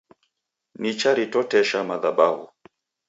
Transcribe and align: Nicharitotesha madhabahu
Nicharitotesha 0.79 1.79
madhabahu 1.89 2.43